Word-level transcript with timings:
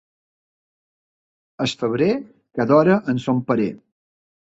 Al 1.65 1.69
febrer, 1.81 2.07
cada 2.61 2.79
hora 2.79 2.95
en 3.15 3.21
son 3.27 3.43
parer. 3.53 3.69